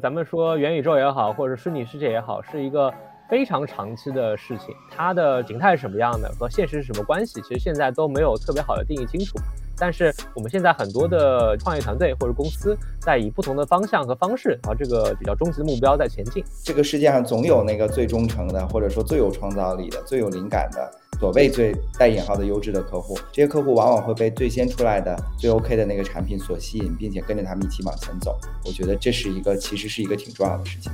[0.00, 2.88] 咱们说元宇宙也好，或者虚拟世界也好，是一个
[3.28, 4.72] 非常长期的事情。
[4.88, 9.36] 它的形态是什么样的，和现实是什么关系，其实现在都没有特别好的定义清楚。
[9.76, 16.44] 但是我们现在很多的创业团队或者公司在以不同的方向和方式，朝这个比较终极的目标在前进。
[16.62, 20.88] 这个世界上总有那个最忠诚的，或者说最有创造力的、最有灵感的。
[21.18, 28.38] 所谓最带引号的优质的客户，这些客户往往会被最先出来的、最 OK 的那个产品所吸引，并且跟着他们一起往前走。
[28.64, 30.92] 我觉得这是一个，其实是一个挺重要的事情。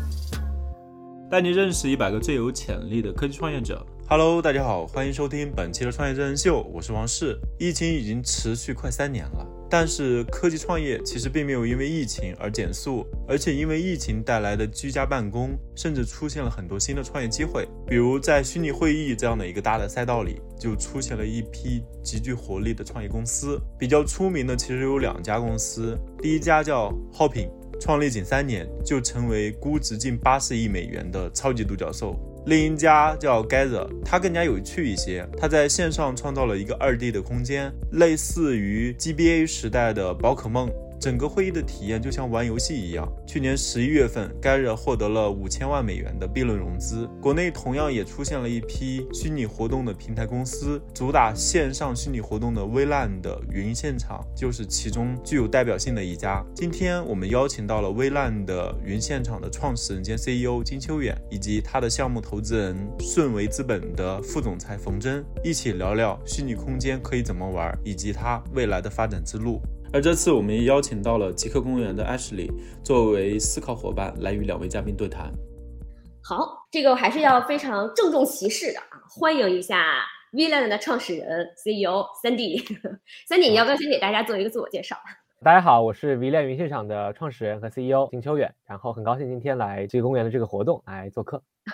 [1.30, 3.85] 带你认识一百个最有潜力的科技创业者。
[4.07, 7.39] Hello，大家好，欢迎收听本期的创业真人秀，我是王世。
[7.58, 9.46] 疫情已经持续快三年了。
[9.71, 17.67] 但是科技创业其实并没有因为疫情而减速，而且因为疫情带来的居家办公，甚至出现了很多新的创业机会。
[17.89, 23.58] 比如在虚拟会议这样的一个大的赛道里，就出现了一批极具活力的创业公司。
[23.79, 27.49] 比较出名的其实有两家公司，第一家叫 Hopin，
[27.80, 32.14] 创立仅三年就成为估值近八十亿美元的超级独角兽。
[32.47, 35.27] 另一家叫 Gather，它更加有趣一些。
[35.38, 40.70] 它在线上创造了一个二 D 的空间，类似于 GBA 时代的宝可梦。
[41.05, 43.06] 整个会议的体验就像玩游戏一样。
[43.27, 47.06] 去年十一月份，该热获得了五千万美元的 B 轮融资。
[47.20, 56.42] 国内同样也出现了一批虚拟活动的平台公司，主打线上虚拟活动的 VLAN 的云现场就是其中具有代表性的一家。
[56.55, 69.60] 今天我们邀请到了 VLAN 的云现场的创始人兼 CEO 金秋远，以及他的项目投资人顺为资本的副总裁冯真，一起聊聊虚拟空间可以怎么玩，以及它未来的发展之路。
[69.95, 72.50] 而这次我们也邀请到了极客公园的 Ashley
[72.83, 75.33] 作为思考伙伴来与两位嘉宾对谈。
[76.20, 82.59] 好，这个还是要非常郑重其事的啊，欢迎一下 VLAN 的创始人 CEO 三 D。
[83.28, 84.97] 三 D，你要不要先给大家做一个自我介绍？
[85.45, 91.41] 大家好，我是 VLAN 云现场的创始人和 CEO 邢秋远，然后很高兴今天来这个公园的这个活动来做客。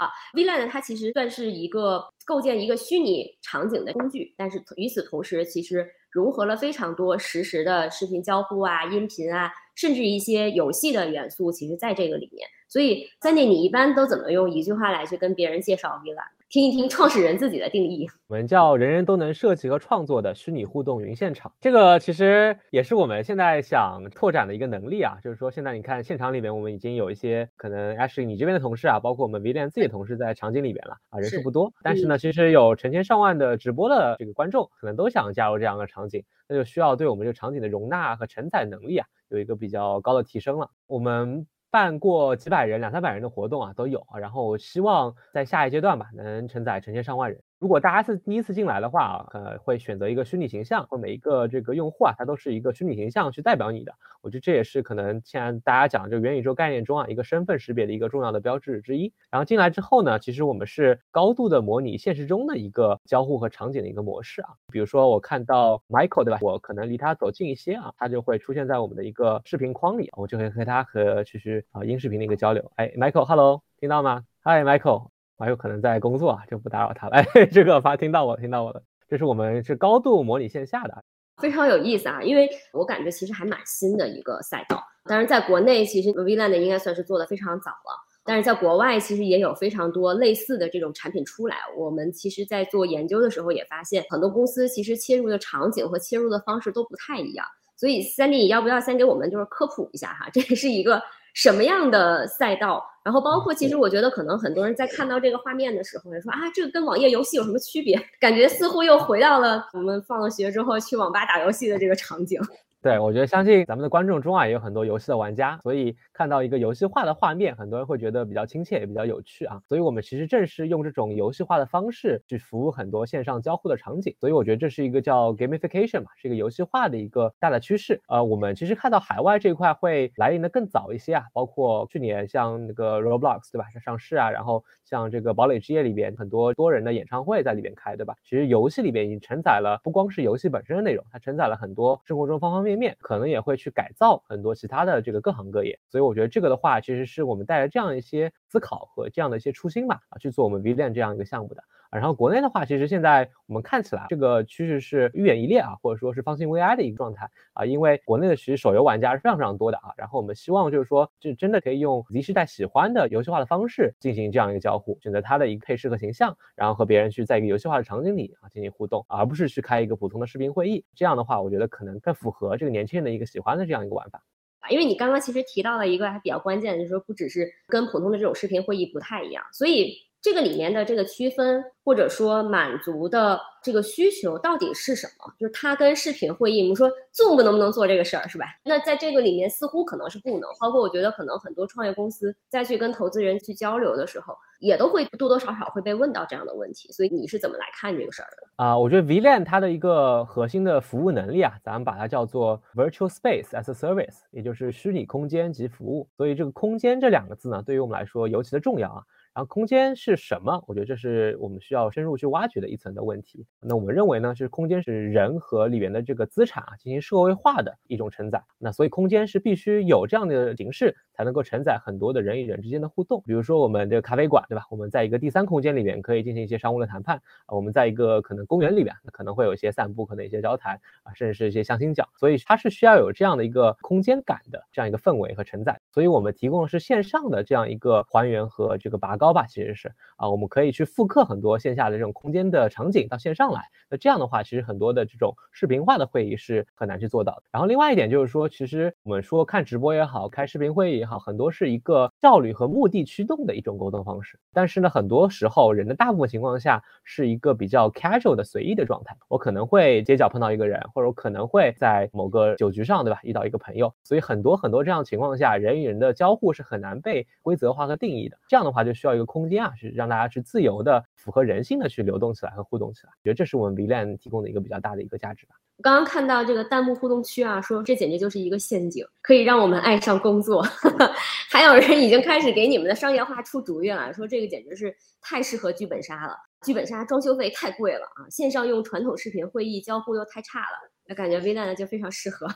[0.00, 5.86] 好，VLAN 它其实算是一个构建一个虚拟场景的工具，但是与此同时，其实。
[6.12, 12.46] 融合了非常多实时的视频交互啊、音频啊，甚至一些游戏的元素，其实在这个里面。
[12.68, 16.28] 所以，三弟，你一般都怎么用一句话来去跟别人介绍 VLAN？
[16.52, 18.06] 听一听创始人自己的定义。
[18.28, 21.50] 我们叫人人都能设计和创作的虚拟互动云现场。
[21.62, 25.16] 这个其实也是我们现在想拓展的一个能力啊。
[25.24, 40.68] 就是说，现在你看现场里面，我们已经有一些可能，Ashley 你这边的同事啊，包括我们 VLAN 自己的同事在场景里边了啊，人数不多，但是呢，其实有成千上万的直播的这个观众，可能都想加入这样的场景，那就需要对我们这个场景的容纳和承载能力啊，有一个比较高的提升了。
[40.86, 41.46] 我们。
[41.72, 44.06] 办过几百人、两三百人的活动啊，都有。
[44.20, 47.42] 然后希望在下一阶段吧，能承载成千上万人。
[47.62, 53.94] 如果大家是第一次进来的话啊，呃，会选择一个虚拟形象，或每一个这个用户啊，他都是一个虚拟形象去代表你的。
[54.20, 59.12] 我觉得这也是可能现在大家讲这个元宇宙概念中啊，一个身份识别的一个重要的标志之一。
[59.30, 64.48] 然后进来之后呢，其实我们是高度的模拟现实中的一个交互和场景的一个模式啊。
[64.72, 66.40] 比如说我看到 Michael 对吧？
[66.42, 72.72] 我可能离他走近一些啊，他就会出现在我们的一个视频框里，我就会和他和其实啊音视频的一个交流。
[72.74, 75.21] 哎，Michael，Hello，听到吗？Hi，Michael。
[75.42, 77.16] 还有可能在工作啊，就不打扰他了。
[77.16, 81.02] 哎， 这个发听到我听到我的，这是我们是高度模拟线下的，
[81.38, 82.22] 非常有意思啊。
[82.22, 84.80] 因为我感觉其实还蛮新的一个赛道。
[85.04, 91.56] 当然，在国内其实 VLAN 应该算是做的非常早了，但是在国外其实也有非常多类似的这种产品出来。
[91.76, 97.44] 我们其实，在做研究的时候也发现，很多公司其实切入的场景和切入的方式都不太一样。
[97.76, 100.30] 所以，三弟，你要不要先给我们就是科普一下哈？
[100.32, 101.02] 这是一个。
[101.32, 102.84] 什么样的赛道？
[103.04, 108.00] 然后包括，其实我觉得可能很多人在看到这个画面的时候，也说啊，这个跟网页游戏有什么区别？
[108.20, 112.40] 感觉似乎又回到了我们放了学之后去网吧打游戏的这个场景。
[112.82, 119.62] 对，我觉得相信咱们的观众中啊，也有很多游戏的玩家，所以看到一个游戏化的画面，很多人会觉得比较亲切，也比较有趣啊。
[119.68, 124.12] 所以我们其实正是用这种游戏化的方式去服务很多线上交互的场景。
[124.18, 128.00] 所以我觉得这是一个叫 gamification 嘛，是一个游戏化的一个大的趋势。
[128.08, 138.16] 呃，我们其实看到海外这一块会来临的更早一些啊，包括去年像那个 Roblox 对吧，上市啊，然后像这个堡垒之夜里边很多多人的演唱会在里边开对吧？
[138.24, 142.71] 其实游戏里边已经承载了不光是游戏本身的内容，它承载了很多生活中方方面面。
[142.72, 151.62] 面面可能也会去改造很多其他的这个各行各业，所以我觉得这个的话，其实是我们带着这样一些思考和这样的一些初心吧，啊，去做我们 VLAN 这样一个项目的。
[151.98, 159.92] 然后国内的话，其实现在我们看起来这个趋势是愈演愈烈啊，或者说是方兴未艾的一个状态啊，因为国内的其实手游玩家是非常非常多的啊。
[159.96, 170.82] 然后我们希望就是说，就真的可以用 Z 世代喜欢的游戏化的方式进行这样一个交互，选择它的一个配饰和形象，然后和别人去在一个游戏化的场景里啊进行互动，而不是去开一个普通的视频会议。
[170.94, 174.22] 这样的话，我觉得可能更符合这个年轻人的一个喜欢的这样一个玩法。
[174.70, 179.92] 因为你刚刚其实提到了一个还比较关键，就是说不只是跟普通的这种视频会议不太一样，所以。
[180.22, 185.34] 这个里面的这个区分，或者说满足的这个需求到底是什么？
[185.36, 188.46] 就是它跟视频会议，我们说 Zoom 能不能做这个事儿，是吧？
[188.64, 190.48] 那在这个里面似乎可能是不能。
[190.60, 196.92] 包括我觉得可能很多创业公司再去跟投资人去交流的时候，也都会多多少少会被问到这样的问题。
[196.92, 198.64] 所以你是怎么来看这个事儿的？
[198.64, 206.08] 啊，我觉得 VLAN 它的一个核心的服务能力啊，咱们把它叫做 Virtual Space as a Service，也就是虚拟空间及服务。
[206.16, 209.02] 所以这个空间这两个字呢，对于我们来说尤其的重要啊。
[209.34, 210.62] 然后空间是什么？
[210.66, 213.46] 我觉得这是我们需要深入去挖掘的一层的问题。
[213.60, 218.42] 那我们认为呢，是空间是人和里面的这个资产啊进行社会化的一种承载。
[218.58, 220.96] 那所以空间是必须有这样的形式。
[221.14, 224.64] 才能够承载很多的人与人之间的互动，比如说我们这个咖啡馆，对吧？
[224.70, 227.20] 我们在一个第三空间里面可以进行一些商务的谈判。
[227.46, 232.08] 我们在一个可能公园里面，可能会有一些散步，可能一些交谈啊，甚至是一些相亲角。
[232.16, 235.78] 所以它是需要有这样的一个空间感的这样一个氛围和承载。
[235.92, 243.62] 所以我们提供的是线上的这样一个还原和这个拔高吧，其实是啊，我们可以去复刻很多线下的这种空间的场景到线上来。
[243.88, 247.42] 那这样的话，其实很多的这种视频化的会议是很难去做到的。
[247.52, 254.36] 然后另外一点就是说，其实我们说看直播也好，开视频会议也好，很多是一个效率和目的驱动的一种沟通方式。
[254.52, 259.16] 但是呢，很多时候人的大部分情况下是一个比较 casual 的随意的状态。
[259.28, 263.20] 我可能会街角碰到一个人，或者我可能会在某个酒局上，对吧？
[263.22, 263.94] 遇到一个朋友。
[264.02, 268.38] 所以很多很多这样情况下，人与人的交互是很难被规则化和定义的。
[268.48, 273.12] 这样的话就需要一个空间啊，是让大家去自由的、符合人性的去流动起来和互动起来。
[273.22, 275.54] 觉得这是我们 VLAN 提供的一个比较大的一个价值吧。
[275.78, 280.62] 我刚刚看到这个弹幕互动区啊，说这简直就是一个陷阱，可以让我们爱上工作。
[281.50, 286.36] 还有人已经开始给你们的商业化出主意了，说这个简直是太适合剧本杀了。
[286.62, 292.46] 剧本杀装修费太贵了啊，线上用传统视频会议交互又太差了，那感觉 VLAN 就非常适合。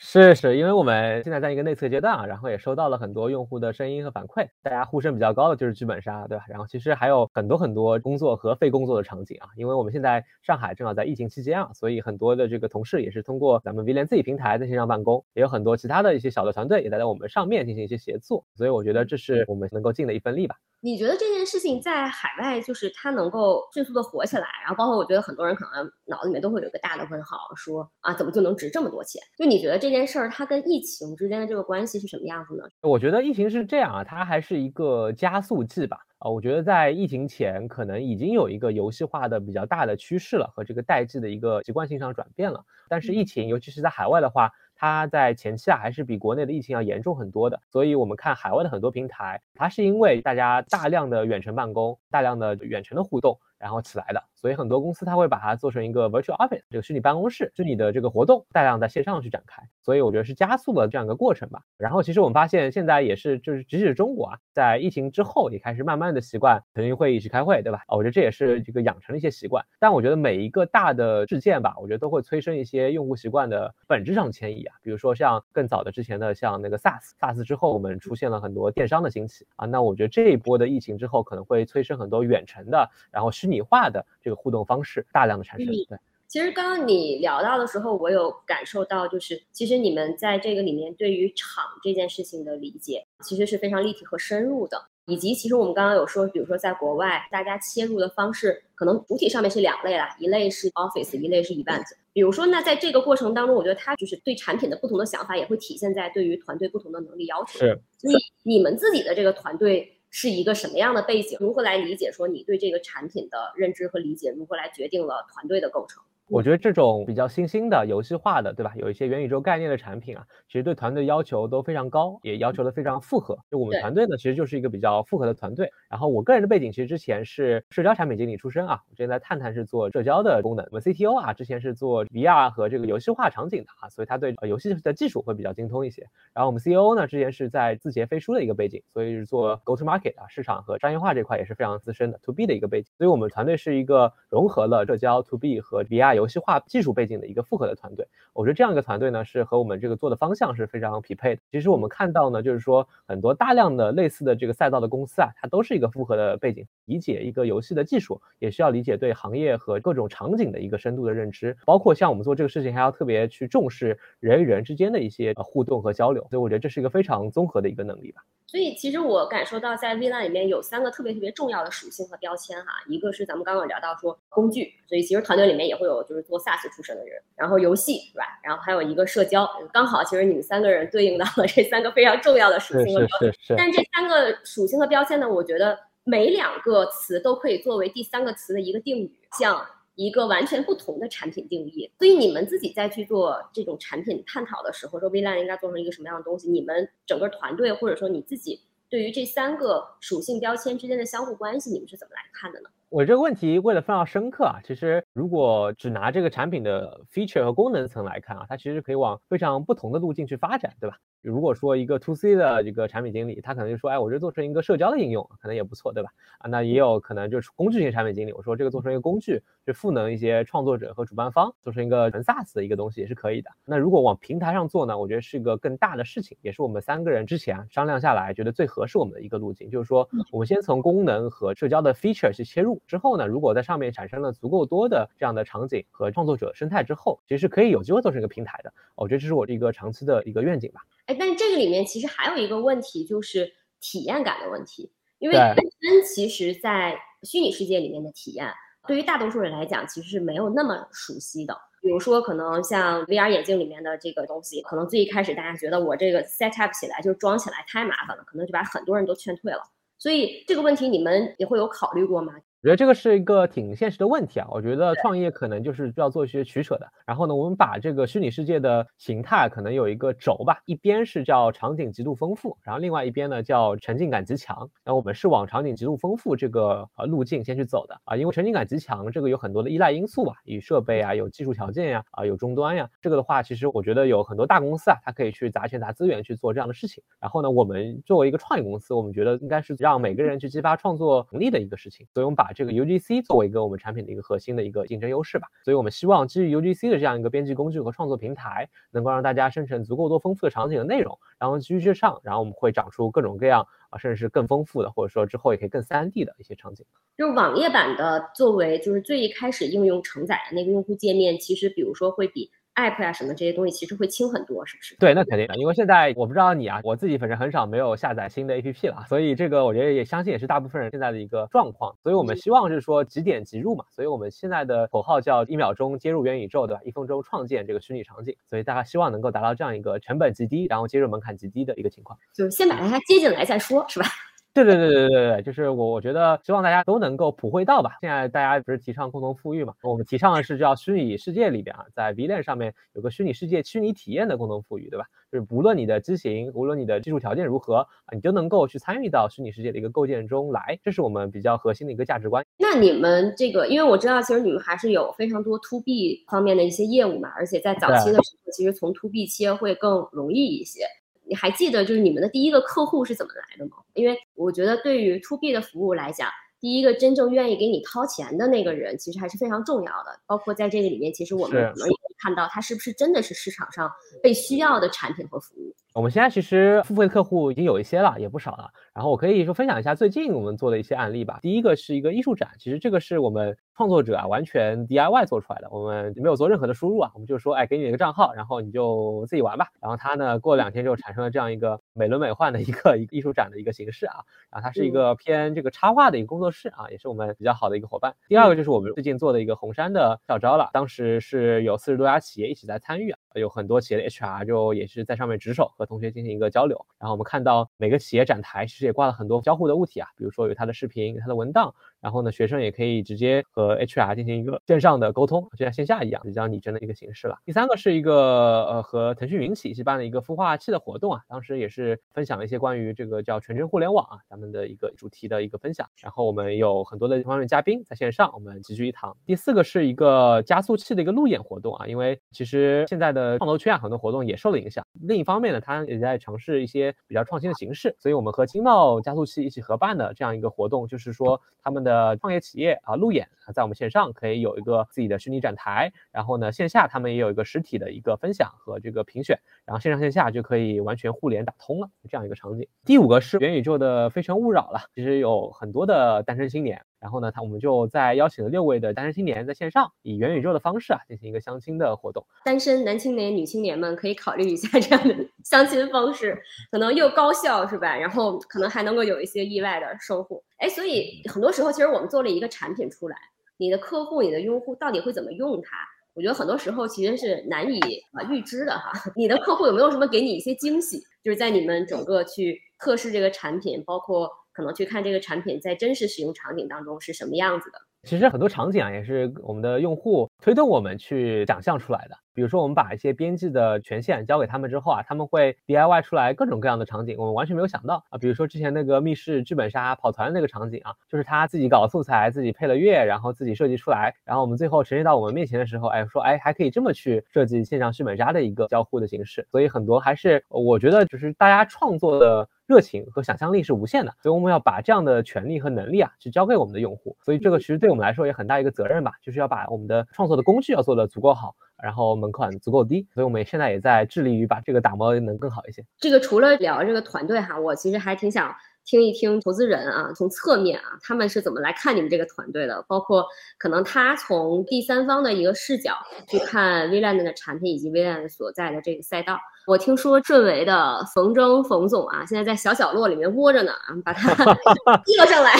[0.00, 6.44] 是是，因为我们现在在一个内测阶段啊，然后也收到了很多用户的声音和反馈，大家呼声比较高的就是剧本杀，对吧？
[6.48, 20.54] 然后其实还有很多很多工作和非工作的场景啊，因为我们现在上海正好在疫情期间啊，所以很多的这个同事也是通过咱们 V 联自己平台在线上办公，也有很多其他的一些小的团队也在在我们上面进行一些协作，所以我觉得这是我们能够尽的一份力吧。
[20.80, 29.20] 你觉得这件事情在海外就是它能够迅速的火起来，然后包括我觉得很多人可能脑子里面都会有一个大的问号，说啊怎么就能值这么多钱？
[29.36, 32.64] 就你觉得这件事儿它跟疫情之间的这个关系是什么样子呢？
[32.82, 35.98] 我觉得疫情是这样啊，它还是一个加速剂吧。
[36.18, 42.64] 啊，我觉得在疫情前可能已经有一个游戏化的比较大的趋势了，和这个代际的一个习惯性上转变了。
[42.88, 53.38] 但是疫情，尤其是在海外的话，它在前期啊还是比国内的疫情要严重很多的，所以我们看海外的很多平台，它是因为大家大量的远程办公，大量的远程的互动。
[53.58, 61.60] 然后起来的，所以很多公司它会把它做成一个 virtual office，这个虚拟办公室，虚拟的这个活动大量在线上去展开，所以我觉得是加速了这样一个过程吧。
[61.76, 67.82] 然后其实我们发现现在也是，就是即使中国啊，在疫情之后也开始慢慢的习惯腾讯会议去开会，对吧？
[67.88, 69.64] 我觉得这也是这个养成了一些习惯。
[69.78, 74.76] 但我觉得每一个大的事件吧，我觉得都会催生一些用户习惯的本质上的迁移啊。
[74.82, 85.66] 比如说像更早的之前的像那个 SaaS，SaaS 之后我们出现了很多电商的兴起啊，那我觉得这一波的疫情之后可能会催生很多远程的，然后虚拟化的这个互动方式大量的产生。
[85.66, 94.80] 对，其实刚刚你聊到的时候，我有感受到，就是其实你们在这个里面对于场这件事情的理解，其实是非常立体和深入的。
[95.06, 101.86] 以及其实我们刚刚有说，比如说在国外，大家切入的方式可能主体上面是两类啦，一类是 Office，一类是 Event。
[102.12, 107.58] 比如说，那在这个过程当中，我觉得他就是对产品的不同的想法，也会体现在对于团队不同的能力要求。
[107.58, 109.94] 是，所以你们自己的这个团队。
[110.10, 111.36] 是一个什么样的背景？
[111.40, 112.10] 如何来理解？
[112.10, 116.02] 说你对这个产品的认知和理解，如何来决定了团队的构成？
[116.30, 118.72] 我觉得这种比较新兴的游戏化的，对吧？
[118.76, 123.38] 有一些元宇宙概念的产品啊，其实对团队要求都非常高，也要求的非常复合。
[123.50, 125.70] 就我们团队呢，其实就是一个比较复合的团队。
[125.88, 130.66] 然后我个人的背景其实之前是社交产品经理出身啊，我之前在探探是做社交的功能。
[130.70, 136.06] 我们 CTO 啊，之前是做 VR 和这个游戏化场景的啊，所以他对游戏的技术会比较精通一些。
[136.34, 142.92] 然后我们 CEO 呢，之前是在字节飞书的一个背景，所以是做 Go to Market 啊，市场和商业化这块也是非常资深的 To B 的一个背景。
[142.98, 146.88] 所以我们团队是一个融合了社交 To B 和 VR 游戏化技术。
[146.98, 151.42] 背景的一个复合的团队，我觉得这样一个团队呢，是和我们这个做的方向是非常匹配的。
[151.52, 166.26] 其实我们看到呢，就是说很多大量的类似的这个赛道的公司啊，它都是一个复合的背景，理解一个游戏的技术，也需要理解对行业和各种场景的一个深度的认知，包括像我们做这个事情，还要特别去重视人与人之间的一些互动和交流。
[166.30, 168.22] 所以我觉得这是一个非常综合的一个能力吧。
[168.50, 178.24] 所以其实我感受到在 V l a n 里面有三个特别特别重要的属性和标签哈，一个是咱们刚刚聊到说工具，所以其实团队里面也会有就是做 SaaS 出身的人，然后游戏是吧？
[178.42, 183.54] 然后还有一个社交，刚好其实你们三个人对应到了这三个非常重要的属性和标签。
[183.54, 189.64] 但这三个属性和标签呢，我觉得每两个词都可以作为第三个词的一个定语，像。
[189.98, 196.48] 一个完全不同的产品定义，所以你们自己在去做这种产品探讨的时候，说 VLAN 应该做成一个什么样的东西？
[196.48, 202.70] 你们整个团队或者说你自己对于这三个属性标签之间的相互关系，你们是怎么来看的呢？
[202.90, 210.96] 我这个问题问的非常深刻啊，其实如果只拿这个产品的 feature 和功能层来看啊，它其实可以往非常不同的路径去发展，对吧？
[211.20, 216.10] 如果说一个 to C 的一个产品经理，他可能就说，哎，我这做成一个社交的应用，可能也不错，对吧？
[216.38, 223.50] 啊，那也有可能就是工具型产品经理，我说这个做成一个工具，去赋能一些创作者和主办方，做成一个纯 SaaS 的一个东西也是可以的。
[223.64, 238.72] 那如果往平台上做呢，我觉得是一个更大的事情，也是我们三个人之前商量下来觉得最合适我们的一个路径，就是说我们先从功能和社交的 feature 去切入，之后呢，如果在上面产生了足够多的这样的场景和创作者生态之后，其实是可以有机会做成一个平台的。
[238.94, 240.80] 我觉得这是我一个长期的一个愿景吧。
[241.08, 243.50] 哎，但这个里面其实还有一个问题，就是
[243.80, 244.92] 体验感的问题。
[245.18, 248.46] 因为本身其实，在虚拟世界里面的体验，
[248.86, 251.58] 对于大多数人来讲，其实是没有那么熟悉的。
[251.80, 259.62] 比如说，可能像 VR 眼镜里面的这个东西，可能最一开始大家觉得我这个 set up 起来就装起来太麻烦了，可能就把很多人都劝退了。
[259.96, 262.34] 所以这个问题你们也会有考虑过吗？
[262.60, 264.48] 我觉得这个是一个挺现实的问题啊。
[264.50, 266.88] 我觉得创业可能就是要做一些取舍的。
[267.06, 274.58] 然后呢，我们把这个虚拟世界的形态可能有一个轴吧，一边是叫场景极度丰富，然后另外一边呢叫沉浸感极强。
[274.82, 282.90] 然后我们是往场景极度丰富这个呃路径先去走的啊，因为沉浸感极强这个有很多的依赖因素吧，有设备啊，有技术条件呀，啊有终端呀。
[283.00, 287.04] 这个的话，其实我觉得有很多大公司啊，它可以去砸钱砸资源去做这样的事情。
[287.20, 292.04] 然后呢，我们作为一个创业公司，我们觉得应该是让每个人去激发创作能力的一个事情。
[292.12, 306.84] 所以我们把这个 UGC 作为一个我们产品的一个核心的一个竞争优势吧，所以我们希望基于 UGC 的这样一个编辑工具和创作平台，能够让大家生成足够多丰富的场景的内容，然后基于之上，然后我们会长出各种各样啊，甚至是更丰富的，或者说之后也可以更 3D 的一些场景。
[307.16, 312.50] 就是网页版的作为就是最一开始应用承载的那个用户界面，其实比如说会比。
[312.78, 314.96] App 呀什么这些东西其实会轻很多，是不是？
[314.96, 321.96] 对，那肯定的，因为现在我不知道你啊，我自己反正很少没有下载新的 app 了，所以这个我觉得也相信也是大部分人现在的一个状况。
[322.02, 326.82] 所以我们希望是说即点即入嘛，所以我们现在的口号叫一秒钟接入元宇宙，对吧？
[326.84, 334.06] 一分钟创建这个虚拟场景，所以大家希望能够达到这样一个成本极低，然后接入门槛极低的一个情况，就是先把大家接进来再说，是吧？
[334.54, 337.98] 对对对对对对，就是我我觉得希望大家都能够普惠到吧。
[338.00, 339.74] 现在大家不是提倡共同富裕嘛？
[339.82, 345.06] 我们提倡的是叫虚拟世界里边啊，在 V 链上面有个虚拟世界虚拟体验的共同富裕，对吧？
[345.30, 352.44] 就是无论你的机型，无论你的技术条件如何啊，你都能够去参与到虚拟世界的一个构建中来，这是我们比较核心的一个价值观。
[352.58, 360.80] 那你们这个，因为我知道其实你们还是有非常多 To B 方面的一些业务嘛，而且在早期的时候，其实从 To B 切会更容易一些。
[361.28, 363.76] 你还记得就是你们的第一个客户是怎么来的吗？
[363.94, 370.18] 因为我觉得对于 To B 的服务来讲，第一个真正愿意给你掏钱的那个人，其实还是非常重要的。
[370.26, 373.90] 包括在这个里面，其实我们可能也看到他是不是真的是市场上
[374.22, 375.74] 被需要的产品和服务。
[375.94, 378.70] 我们现在其实付费客户已经有一些了，也不少了。
[378.94, 381.40] 然后我可以说分享一下最近我们做的一些案例吧。
[381.42, 389.66] 第一个是一个艺术展，其实这个是我们创作者啊完全 DIY 做出来的，我们没有做任何的输入啊，我们就说，哎，给你一个账号，然后你就自己玩吧。
[389.80, 394.24] 然后他呢，过两天就产生了这样一个美轮美奂的一个 一艺术展的一个形式啊。
[394.50, 398.14] 然后它是一个偏这个插画的一个工作室啊，也是我们比较好的一个伙伴。
[398.28, 406.86] 第二个就是我们最近做的一个红杉的校招了，当时是有四十多家企业一起在参与啊，有很多企业的 HR 就也是在上面值守，和同学进行一个交流。
[406.98, 417.38] 然后我们看到每个企业展台其实也挂了很多交互的物体啊，比如说有它的视频、有它的文档，然后呢，学生也可以直接和 HR 进行一个线上的沟通，就像线下一样，比较拟真的一个形式了。
[417.44, 429.16] 第三个是一个呃和腾讯云起一起办的一个孵化器的活动啊，当时也是分享了一些关于这个叫全真互联网啊咱们的一个主题的一个分享，然后我们有很多的方面嘉宾在线上，我们齐聚一堂。
[429.26, 436.58] 第四个是一个加速器的一个路演活动啊，因为其实现在的呃创投圈啊很多活动也受了影响，另一方面呢，它也在尝试。
[436.58, 452.66] 一些比较创新的形式，所以我们和经贸加速器一起合办的这样一个活动，就是说他们的创业企业啊路演啊，在我们线上可以有一个自己的虚拟展台，然后呢线下他们也有一个实体的一个分享和这个评选，然后线上线下就可以完全互联打通了这样一个场景。
[452.84, 462.26] 第五个是元宇宙的非诚勿扰了，其实有很多的单身青年然后呢，他我们就在邀请了六位的单身青年在线上以元宇宙的方式啊进行一个相亲的活动。
[462.44, 466.36] 单身男青年、女青年们可以考虑一下这样的相亲方式，
[466.70, 467.96] 可能又高效是吧？
[467.96, 470.42] 然后可能还能够有一些意外的收获。
[470.58, 473.16] 哎，所以很多时候其实我们做了一个产品出来，
[473.56, 475.76] 你的客户、你的用户到底会怎么用它？
[476.14, 477.80] 我觉得很多时候其实是难以
[478.12, 478.92] 啊预知的哈。
[479.14, 481.02] 你的客户有没有什么给你一些惊喜？
[481.22, 484.30] 就是在你们整个去测试这个产品，包括。
[484.50, 487.78] 可能去看这个产品在真实使用场景当中是什么样子的。
[488.08, 492.16] 其实很多场景啊，也是我们的用户推动我们去想象出来的。
[492.32, 498.16] 比如说，我们把一些编辑的权限交给他们之后啊，他们会 DIY 出来各种各样的场景，我们完全没有想到啊。
[498.16, 509.46] 比如说之前那个密室剧本杀跑团的那个场景啊，就是他自己搞素材，自己配了乐，然后自己设计出来，然后我们最后呈现到我们面前的时候，哎，说哎还可以这么去设计线上剧本杀的一个交互的形式。
[509.50, 512.48] 所以很多还是我觉得就是大家创作的。
[512.68, 517.16] 热情和想象力是无限的，所以我们要把这样的权利和能力啊，去交给我们的用户。
[517.24, 523.08] 所以这个其实对我们来说也很大一个责任吧，就是要把我们的创作的工具要做得足够好，然后门槛足够低。
[523.14, 525.82] 所以我们现在也在致力于把这个打磨能更好一些。
[525.98, 528.54] 这个除了聊这个团队哈，我其实还挺想。
[528.88, 532.82] 听一听投资人啊，从侧面啊，他们是怎么来看你们这个团队的？
[532.88, 533.22] 包括
[533.58, 535.92] 可能他从第三方的一个视角
[536.26, 539.38] 去看 VLAN 的产品以及 VLAN 所在的这个赛道。
[539.66, 544.32] 我听说顺为的冯征冯总啊，现在在小角落里面窝着呢啊，把他
[545.04, 545.52] 叫上来。